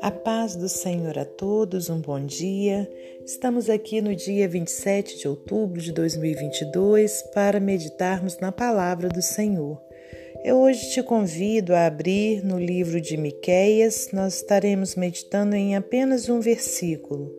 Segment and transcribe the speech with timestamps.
[0.00, 2.90] A paz do Senhor a todos, um bom dia.
[3.24, 9.80] Estamos aqui no dia 27 de outubro de 2022 para meditarmos na palavra do Senhor.
[10.44, 14.08] Eu hoje te convido a abrir no livro de Miqueias.
[14.12, 17.34] Nós estaremos meditando em apenas um versículo.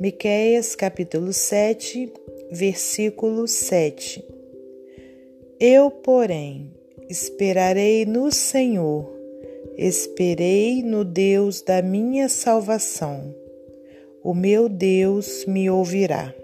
[0.00, 2.12] Miqueias, capítulo 7,
[2.52, 4.24] versículo 7.
[5.58, 6.75] Eu, porém,
[7.08, 9.16] esperarei no Senhor
[9.78, 13.34] Esperei no Deus da minha salvação.
[14.24, 16.34] O meu Deus me ouvirá.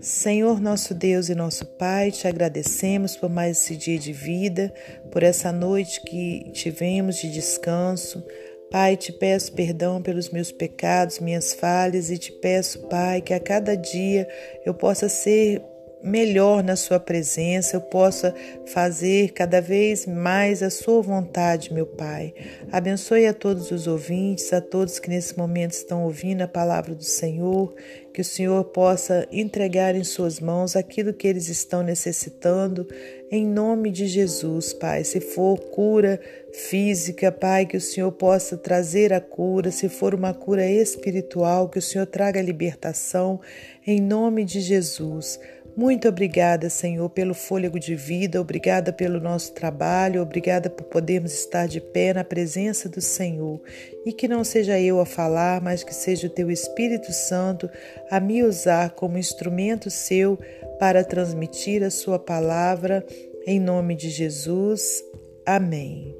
[0.00, 4.74] Senhor nosso Deus e nosso Pai, te agradecemos por mais esse dia de vida,
[5.12, 8.26] por essa noite que tivemos de descanso.
[8.68, 13.38] Pai, te peço perdão pelos meus pecados, minhas falhas e te peço, Pai, que a
[13.38, 14.28] cada dia
[14.66, 15.62] eu possa ser
[16.02, 18.34] melhor na Sua presença, eu possa
[18.66, 22.34] fazer cada vez mais a Sua vontade, meu Pai.
[22.70, 27.04] Abençoe a todos os ouvintes, a todos que nesse momento estão ouvindo a palavra do
[27.04, 27.74] Senhor,
[28.12, 32.86] que o Senhor possa entregar em Suas mãos aquilo que eles estão necessitando,
[33.30, 35.04] em nome de Jesus, Pai.
[35.04, 36.20] Se for cura
[36.52, 41.78] física, Pai, que o Senhor possa trazer a cura, se for uma cura espiritual, que
[41.78, 43.40] o Senhor traga a libertação,
[43.86, 45.40] em nome de Jesus.
[45.74, 51.66] Muito obrigada, Senhor, pelo fôlego de vida, obrigada pelo nosso trabalho, obrigada por podermos estar
[51.66, 53.58] de pé na presença do Senhor.
[54.04, 57.70] E que não seja eu a falar, mas que seja o teu Espírito Santo
[58.10, 60.38] a me usar como instrumento seu
[60.78, 63.04] para transmitir a sua palavra,
[63.46, 65.02] em nome de Jesus.
[65.46, 66.14] Amém.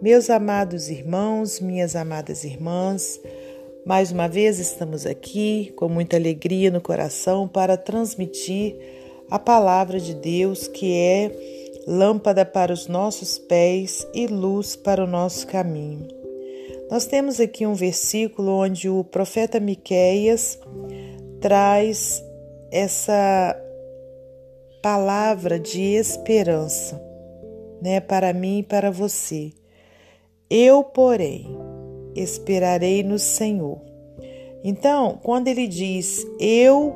[0.00, 3.20] Meus amados irmãos, minhas amadas irmãs,
[3.86, 8.74] mais uma vez estamos aqui com muita alegria no coração para transmitir
[9.30, 11.30] a palavra de Deus, que é
[11.86, 16.08] lâmpada para os nossos pés e luz para o nosso caminho.
[16.90, 20.58] Nós temos aqui um versículo onde o profeta Miqueias
[21.40, 22.24] traz
[22.72, 23.56] essa
[24.82, 27.00] palavra de esperança,
[27.80, 29.52] né, para mim e para você.
[30.50, 31.65] Eu, porém,
[32.20, 33.80] esperarei no Senhor.
[34.64, 36.94] Então, quando ele diz eu,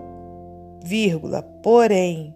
[0.84, 2.34] vírgula, porém,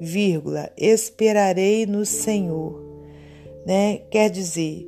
[0.00, 2.82] vírgula, esperarei no Senhor,
[3.66, 3.98] né?
[4.10, 4.86] Quer dizer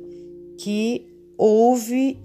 [0.57, 2.19] que houve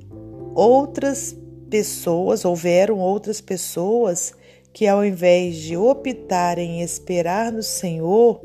[0.54, 1.36] outras
[1.68, 4.32] pessoas, houveram outras pessoas
[4.72, 8.40] que ao invés de optarem em esperar no Senhor,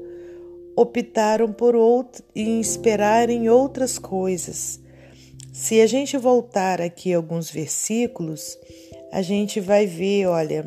[0.76, 4.80] optaram por outro, em esperar em outras coisas.
[5.54, 8.58] Se a gente voltar aqui alguns versículos,
[9.12, 10.66] a gente vai ver, olha,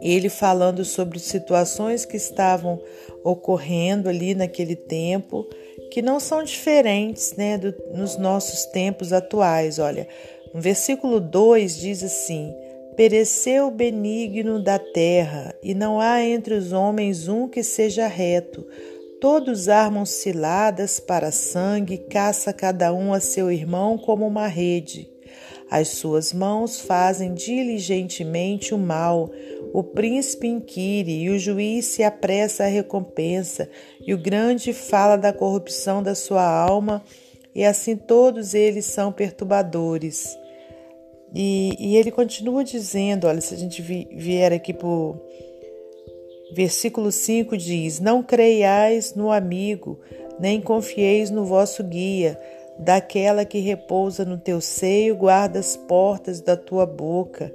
[0.00, 2.80] ele falando sobre situações que estavam
[3.22, 5.48] ocorrendo ali naquele tempo,
[5.90, 9.78] que não são diferentes né, do, nos nossos tempos atuais.
[9.78, 10.08] Olha,
[10.52, 12.54] no versículo 2 diz assim:
[12.96, 18.66] Pereceu o benigno da terra, e não há entre os homens um que seja reto.
[19.24, 25.08] Todos armam ciladas para sangue, caça cada um a seu irmão como uma rede.
[25.70, 29.30] As suas mãos fazem diligentemente o mal.
[29.72, 33.66] O príncipe inquire e o juiz se apressa à recompensa,
[34.06, 37.02] e o grande fala da corrupção da sua alma,
[37.54, 40.38] e assim todos eles são perturbadores.
[41.34, 44.86] E, e ele continua dizendo: olha, se a gente vier aqui para
[46.54, 49.98] Versículo 5 diz: Não creiais no amigo,
[50.38, 52.40] nem confieis no vosso guia,
[52.78, 57.52] daquela que repousa no teu seio, guarda as portas da tua boca.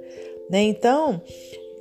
[0.50, 0.60] Né?
[0.64, 1.22] Então,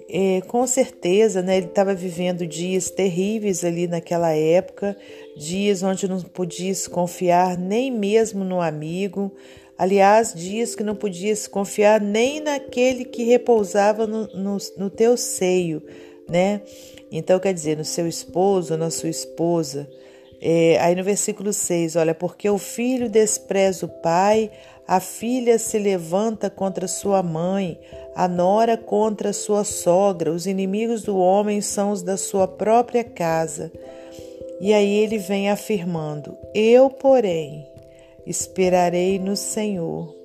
[0.10, 4.96] é, com certeza, né, ele estava vivendo dias terríveis ali naquela época,
[5.36, 9.30] dias onde não podia se confiar nem mesmo no amigo,
[9.78, 15.18] aliás, dias que não podia se confiar nem naquele que repousava no, no, no teu
[15.18, 15.84] seio
[16.30, 16.62] né?
[17.12, 19.90] Então, quer dizer, no seu esposo, na sua esposa.
[20.42, 24.50] É, aí no versículo 6, olha, porque o filho despreza o pai,
[24.88, 27.78] a filha se levanta contra sua mãe,
[28.16, 33.72] a nora contra sua sogra, os inimigos do homem são os da sua própria casa.
[34.62, 37.68] E aí ele vem afirmando: Eu, porém,
[38.26, 40.16] esperarei no Senhor.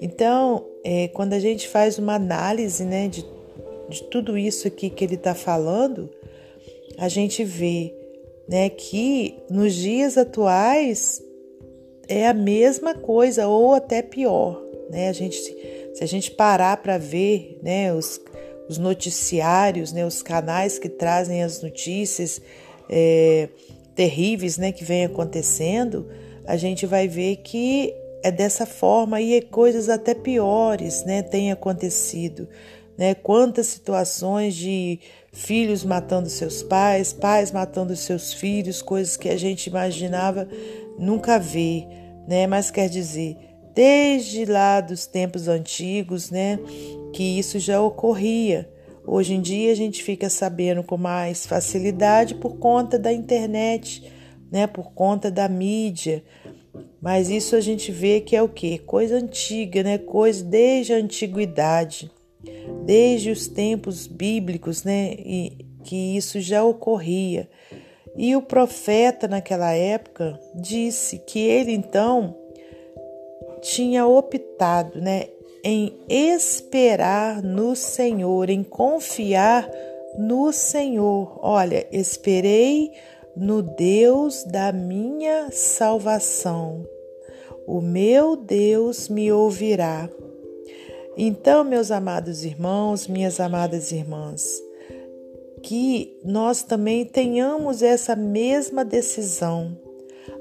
[0.00, 3.24] Então, é, quando a gente faz uma análise né, de
[3.88, 6.10] de tudo isso aqui que ele está falando,
[6.98, 7.94] a gente vê
[8.48, 11.22] né, que nos dias atuais
[12.08, 14.62] é a mesma coisa ou até pior.
[14.90, 15.08] Né?
[15.08, 18.20] A gente, se a gente parar para ver né, os,
[18.68, 22.40] os noticiários, né, os canais que trazem as notícias,
[22.88, 23.48] é,
[23.94, 26.06] terríveis, né, que vem acontecendo,
[26.46, 27.92] a gente vai ver que
[28.22, 32.48] é dessa forma e coisas até piores, né, têm acontecido,
[32.98, 33.14] né?
[33.14, 35.00] Quantas situações de
[35.32, 40.48] filhos matando seus pais, pais matando seus filhos, coisas que a gente imaginava
[40.98, 41.86] nunca ver,
[42.26, 42.46] né?
[42.46, 43.36] Mas quer dizer,
[43.74, 46.58] desde lá dos tempos antigos, né,
[47.12, 48.70] que isso já ocorria.
[49.06, 54.10] Hoje em dia a gente fica sabendo com mais facilidade por conta da internet,
[54.50, 56.24] né, por conta da mídia.
[57.00, 58.78] Mas isso a gente vê que é o que?
[58.78, 59.98] Coisa antiga, né?
[59.98, 62.10] Coisa desde a antiguidade,
[62.84, 65.14] desde os tempos bíblicos, né?
[65.18, 67.48] E que isso já ocorria.
[68.16, 72.34] E o profeta naquela época disse que ele então
[73.60, 75.28] tinha optado, né,
[75.62, 79.68] em esperar no Senhor, em confiar
[80.16, 81.38] no Senhor.
[81.42, 82.92] Olha, esperei
[83.36, 86.86] no Deus da minha salvação.
[87.66, 90.08] O meu Deus me ouvirá.
[91.16, 94.60] Então, meus amados irmãos, minhas amadas irmãs,
[95.62, 99.76] que nós também tenhamos essa mesma decisão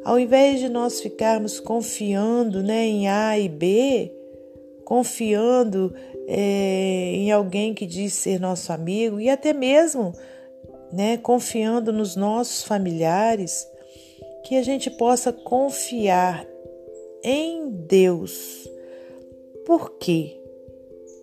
[0.06, 4.12] ao invés de nós ficarmos confiando né, em A e B,
[4.86, 5.92] confiando
[6.28, 10.14] é, em alguém que diz ser nosso amigo e até mesmo
[10.94, 13.68] né, confiando nos nossos familiares,
[14.44, 16.46] que a gente possa confiar
[17.24, 18.70] em Deus.
[19.66, 20.40] Por quê?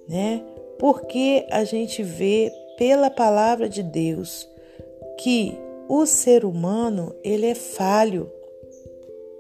[0.09, 0.43] Né?
[0.79, 4.49] Porque a gente vê pela palavra de Deus
[5.19, 5.57] que
[5.89, 8.31] o ser humano ele é falho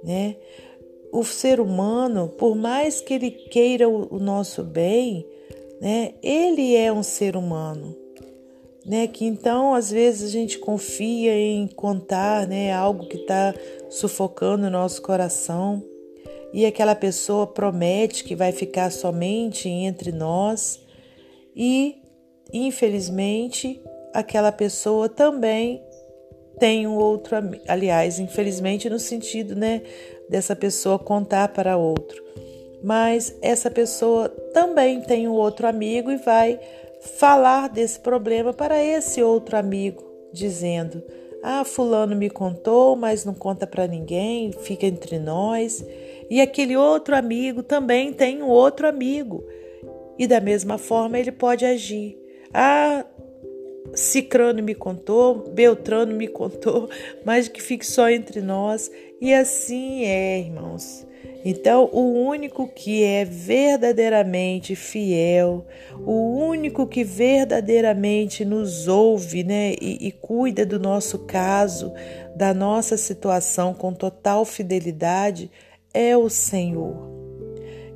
[0.02, 0.36] né?
[1.12, 5.26] O ser humano, por mais que ele queira o, nosso bem,
[5.80, 6.14] né?
[6.22, 7.94] Ele é um ser humano,
[8.84, 9.06] né?
[9.06, 12.72] Que então às vezes a gente confia em contar, né?
[12.72, 13.54] Algo que está
[13.90, 15.82] sufocando o nosso coração
[16.52, 20.80] e aquela pessoa promete que vai ficar somente entre nós
[21.56, 22.02] e
[22.52, 23.80] infelizmente
[24.12, 25.82] aquela pessoa também
[26.58, 29.82] tem um outro, aliás, infelizmente no sentido, né,
[30.28, 32.22] dessa pessoa contar para outro.
[32.82, 36.60] Mas essa pessoa também tem um outro amigo e vai
[37.18, 41.02] falar desse problema para esse outro amigo, dizendo:
[41.42, 45.84] "Ah, fulano me contou, mas não conta para ninguém, fica entre nós".
[46.32, 49.44] E aquele outro amigo também tem um outro amigo.
[50.18, 52.18] E da mesma forma ele pode agir.
[52.54, 53.04] Ah,
[53.92, 56.88] Cicrano me contou, Beltrano me contou,
[57.22, 58.90] mas que fique só entre nós.
[59.20, 61.06] E assim é, irmãos.
[61.44, 65.66] Então, o único que é verdadeiramente fiel,
[65.98, 71.92] o único que verdadeiramente nos ouve, né, e, e cuida do nosso caso,
[72.34, 75.50] da nossa situação com total fidelidade,
[75.94, 77.10] é o Senhor.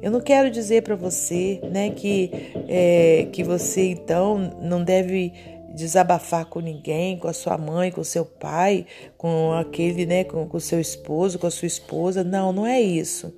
[0.02, 2.30] Eu não quero dizer para você, né, que
[2.68, 5.32] é, que você então não deve
[5.74, 10.48] desabafar com ninguém, com a sua mãe, com o seu pai, com aquele, né, com
[10.50, 12.24] o seu esposo, com a sua esposa.
[12.24, 13.34] Não, não é isso.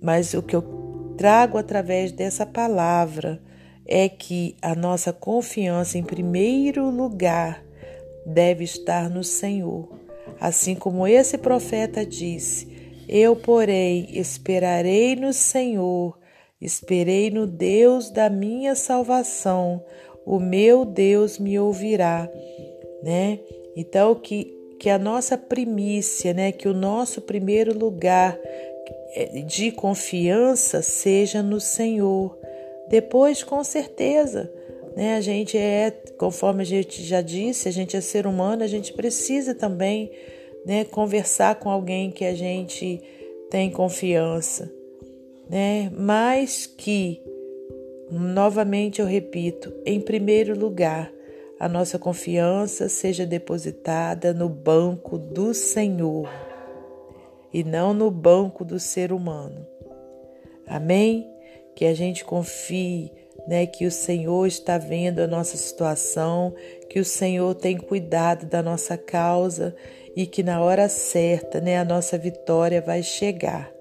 [0.00, 3.42] Mas o que eu trago através dessa palavra
[3.84, 7.64] é que a nossa confiança, em primeiro lugar,
[8.24, 9.88] deve estar no Senhor.
[10.40, 12.77] Assim como esse profeta disse:
[13.08, 16.18] Eu, porém, esperarei no Senhor,
[16.60, 19.82] esperei no Deus da minha salvação
[20.26, 22.30] o meu Deus me ouvirá,
[23.02, 23.40] né?
[23.74, 28.38] Então que que a nossa primícia, né, que o nosso primeiro lugar
[29.12, 32.38] é, de confiança seja no Senhor.
[32.88, 34.48] Depois, com certeza,
[34.96, 38.68] né, a gente é, conforme a gente já disse, a gente é ser humano, a
[38.68, 40.12] gente precisa também,
[40.64, 43.00] né, conversar com alguém que a gente
[43.50, 44.72] tem confiança,
[45.48, 45.90] né?
[45.94, 47.22] Mas que
[48.10, 51.12] Novamente eu repito, em primeiro lugar,
[51.60, 56.26] a nossa confiança seja depositada no banco do Senhor
[57.52, 59.66] e não no banco do ser humano.
[60.66, 61.30] Amém?
[61.76, 63.12] Que a gente confie,
[63.46, 66.54] né, que o Senhor está vendo a nossa situação,
[66.88, 69.74] que o Senhor tem cuidado da nossa causa
[70.16, 73.72] e que na hora certa, né, a nossa vitória vai chegar.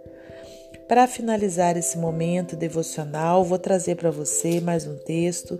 [0.87, 5.59] Para finalizar esse momento devocional, vou trazer para você mais um texto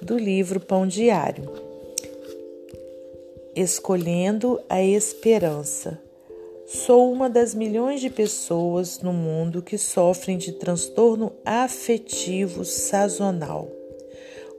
[0.00, 1.50] do livro Pão Diário.
[3.56, 5.98] Escolhendo a esperança.
[6.70, 13.72] Sou uma das milhões de pessoas no mundo que sofrem de transtorno afetivo sazonal.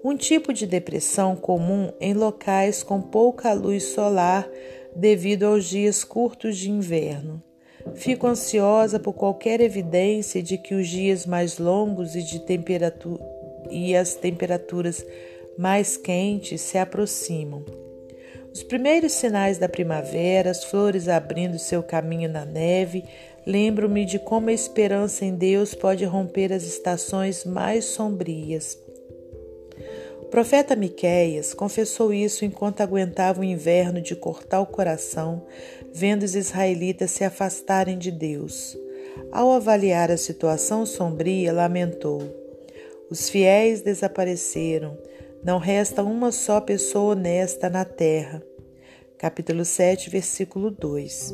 [0.03, 4.49] Um tipo de depressão comum em locais com pouca luz solar
[4.95, 7.43] devido aos dias curtos de inverno.
[7.93, 13.23] Fico ansiosa por qualquer evidência de que os dias mais longos e, de temperatura,
[13.69, 15.05] e as temperaturas
[15.55, 17.63] mais quentes se aproximam.
[18.53, 23.03] Os primeiros sinais da primavera, as flores abrindo seu caminho na neve,
[23.45, 28.77] lembro-me de como a esperança em Deus pode romper as estações mais sombrias.
[30.21, 35.45] O profeta Miqueias confessou isso enquanto aguentava o inverno de cortar o coração,
[35.93, 38.77] vendo os israelitas se afastarem de Deus.
[39.31, 42.21] Ao avaliar a situação sombria, lamentou:
[43.09, 44.97] Os fiéis desapareceram,
[45.43, 48.43] não resta uma só pessoa honesta na terra.
[49.17, 51.33] Capítulo 7, versículo 2.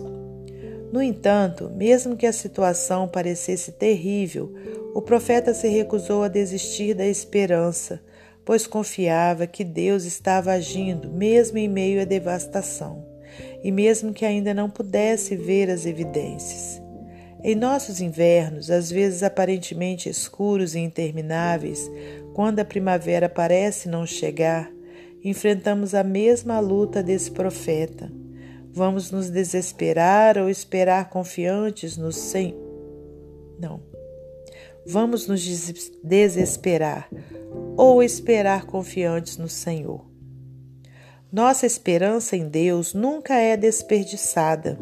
[0.91, 4.53] No entanto, mesmo que a situação parecesse terrível,
[4.93, 8.01] o profeta se recusou a desistir da esperança,
[8.45, 13.03] pois confiava que Deus estava agindo mesmo em meio à devastação
[13.63, 16.81] e mesmo que ainda não pudesse ver as evidências.
[17.43, 21.91] Em nossos invernos, às vezes aparentemente escuros e intermináveis,
[22.35, 24.69] quando a primavera parece não chegar,
[25.23, 28.11] enfrentamos a mesma luta desse profeta.
[28.73, 32.59] Vamos nos desesperar ou esperar confiantes no Senhor?
[33.57, 33.81] Não.
[34.85, 35.41] Vamos nos
[36.03, 37.07] desesperar
[37.77, 40.05] ou esperar confiantes no Senhor.
[41.31, 44.77] Nossa esperança em Deus nunca é desperdiçada.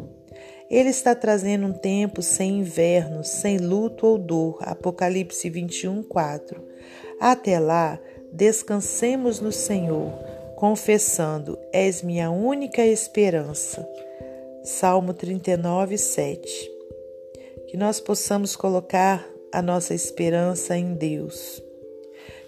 [0.68, 4.58] Ele está trazendo um tempo sem inverno, sem luto ou dor.
[4.62, 6.73] Apocalipse 21, 4.
[7.20, 7.98] Até lá,
[8.32, 10.12] descansemos no Senhor,
[10.56, 13.88] confessando: És minha única esperança.
[14.62, 16.70] Salmo 39, 7.
[17.68, 21.62] Que nós possamos colocar a nossa esperança em Deus.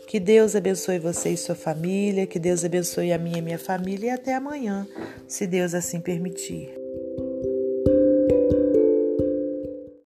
[0.07, 4.07] Que Deus abençoe você e sua família, que Deus abençoe a minha e minha família
[4.07, 4.87] e até amanhã,
[5.27, 6.76] se Deus assim permitir.